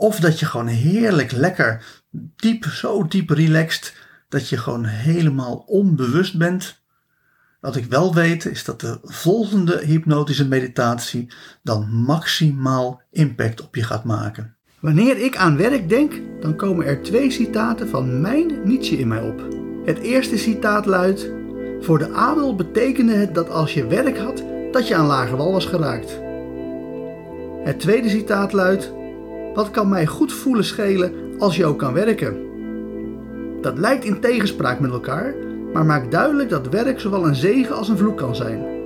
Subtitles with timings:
[0.00, 1.84] of dat je gewoon heerlijk lekker
[2.36, 3.94] diep, zo diep relaxed,
[4.28, 6.82] dat je gewoon helemaal onbewust bent.
[7.60, 13.82] Wat ik wel weet is dat de volgende hypnotische meditatie dan maximaal impact op je
[13.82, 14.56] gaat maken.
[14.80, 19.22] Wanneer ik aan werk denk, dan komen er twee citaten van mijn Nietzsche in mij
[19.22, 19.48] op.
[19.84, 21.30] Het eerste citaat luidt:
[21.80, 25.52] Voor de adel betekende het dat als je werk had, dat je aan lage wal
[25.52, 26.20] was geraakt.
[27.64, 28.98] Het tweede citaat luidt:
[29.54, 32.36] Wat kan mij goed voelen schelen als je ook kan werken?
[33.60, 35.34] Dat lijkt in tegenspraak met elkaar,
[35.72, 38.78] maar maakt duidelijk dat werk zowel een zegen als een vloek kan zijn.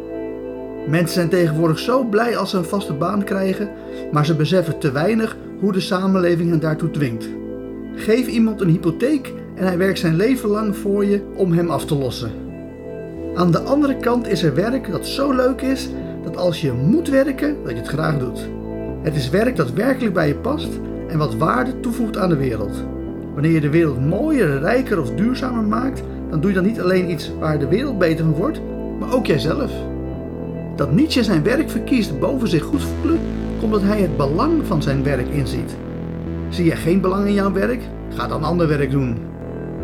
[0.88, 3.70] Mensen zijn tegenwoordig zo blij als ze een vaste baan krijgen,
[4.12, 7.28] maar ze beseffen te weinig hoe de samenleving hen daartoe dwingt.
[7.94, 11.84] Geef iemand een hypotheek en hij werkt zijn leven lang voor je om hem af
[11.84, 12.30] te lossen.
[13.34, 15.88] Aan de andere kant is er werk dat zo leuk is
[16.22, 18.48] dat als je moet werken, dat je het graag doet.
[19.04, 20.68] Het is werk dat werkelijk bij je past
[21.08, 22.84] en wat waarde toevoegt aan de wereld.
[23.32, 27.10] Wanneer je de wereld mooier, rijker of duurzamer maakt, dan doe je dan niet alleen
[27.10, 28.60] iets waar de wereld beter van wordt,
[28.98, 29.70] maar ook jijzelf.
[30.76, 33.18] Dat Nietzsche zijn werk verkiest boven zich goed voelen,
[33.50, 35.76] komt omdat hij het belang van zijn werk inziet.
[36.48, 37.82] Zie je geen belang in jouw werk?
[38.08, 39.16] Ga dan ander werk doen.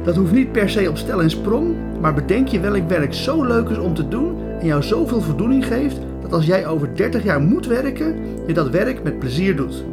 [0.04, 3.44] Dat hoeft niet per se op stel en sprong, maar bedenk je welk werk zo
[3.44, 6.00] leuk is om te doen en jou zoveel voldoening geeft
[6.32, 8.16] als jij over 30 jaar moet werken,
[8.46, 9.84] je dat werk met plezier doet.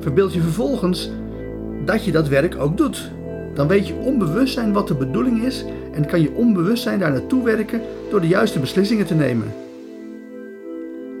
[0.00, 1.10] Verbeeld je vervolgens
[1.84, 3.10] dat je dat werk ook doet.
[3.54, 7.12] Dan weet je onbewust zijn wat de bedoeling is en kan je onbewust zijn daar
[7.12, 7.80] naartoe werken
[8.10, 9.52] door de juiste beslissingen te nemen.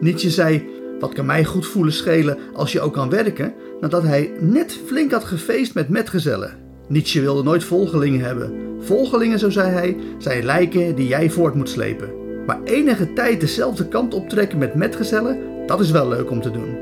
[0.00, 0.68] Nietzsche zei:
[1.00, 5.10] Wat kan mij goed voelen schelen als je ook kan werken, nadat hij net flink
[5.10, 6.56] had gefeest met metgezellen.
[6.86, 8.52] Nietzsche wilde nooit volgelingen hebben.
[8.80, 12.19] Volgelingen, zo zei hij, zijn lijken die jij voort moet slepen.
[12.46, 16.76] Maar enige tijd dezelfde kant optrekken met metgezellen, dat is wel leuk om te doen.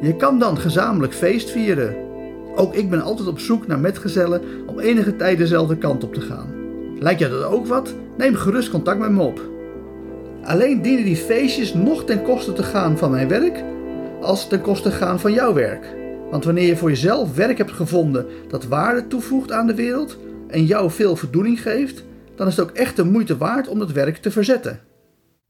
[0.00, 1.96] Je kan dan gezamenlijk feest vieren.
[2.56, 6.20] Ook ik ben altijd op zoek naar metgezellen om enige tijd dezelfde kant op te
[6.20, 6.46] gaan.
[6.98, 7.94] Lijkt je dat ook wat?
[8.16, 9.40] Neem gerust contact met me op.
[10.44, 13.64] Alleen dienen die feestjes nog ten koste te gaan van mijn werk,
[14.20, 15.94] als ten koste gaan van jouw werk.
[16.30, 20.64] Want wanneer je voor jezelf werk hebt gevonden dat waarde toevoegt aan de wereld en
[20.64, 22.04] jou veel voldoening geeft,
[22.42, 24.80] dan is het ook echt de moeite waard om dat werk te verzetten.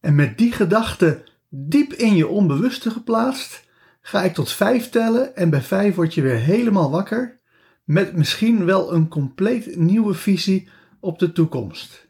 [0.00, 3.68] En met die gedachte diep in je onbewuste geplaatst,
[4.00, 7.40] ga ik tot vijf tellen en bij vijf word je weer helemaal wakker
[7.84, 10.68] met misschien wel een compleet nieuwe visie
[11.00, 12.08] op de toekomst.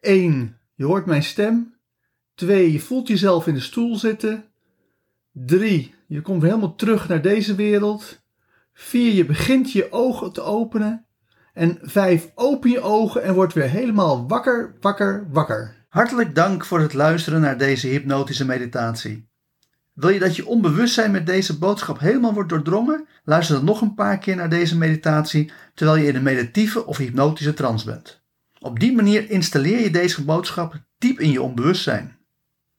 [0.00, 0.58] 1.
[0.74, 1.74] Je hoort mijn stem.
[2.34, 2.72] 2.
[2.72, 4.44] Je voelt jezelf in de stoel zitten.
[5.32, 5.94] 3.
[6.06, 8.20] Je komt helemaal terug naar deze wereld.
[8.72, 9.12] 4.
[9.12, 11.06] Je begint je ogen te openen.
[11.52, 12.30] En 5.
[12.34, 15.74] Open je ogen en word weer helemaal wakker, wakker, wakker.
[15.88, 19.28] Hartelijk dank voor het luisteren naar deze hypnotische meditatie.
[19.92, 23.06] Wil je dat je onbewustzijn met deze boodschap helemaal wordt doordrongen?
[23.24, 26.96] Luister dan nog een paar keer naar deze meditatie terwijl je in een meditieve of
[26.96, 28.22] hypnotische trance bent.
[28.58, 32.16] Op die manier installeer je deze boodschap diep in je onbewustzijn.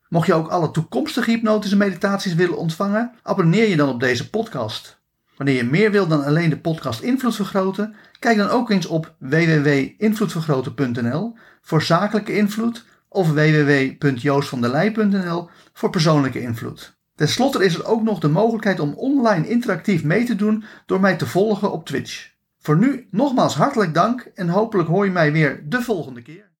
[0.09, 5.00] Mocht je ook alle toekomstige hypnotische meditaties willen ontvangen, abonneer je dan op deze podcast.
[5.41, 9.15] Wanneer je meer wil dan alleen de podcast Invloed Vergroten, kijk dan ook eens op
[9.17, 16.97] www.invloedvergroten.nl voor zakelijke invloed of www.joostvandelij.nl voor persoonlijke invloed.
[17.15, 20.99] Ten slotte is er ook nog de mogelijkheid om online interactief mee te doen door
[20.99, 22.29] mij te volgen op Twitch.
[22.59, 26.50] Voor nu nogmaals hartelijk dank en hopelijk hoor je mij weer de volgende keer.